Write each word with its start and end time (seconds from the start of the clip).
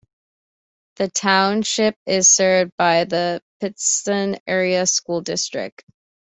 The 0.95 1.09
township 1.09 1.95
is 2.07 2.33
served 2.33 2.71
by 2.75 3.03
the 3.03 3.39
Pittston 3.59 4.39
Area 4.47 4.87
School 4.87 5.21
District. 5.21 5.83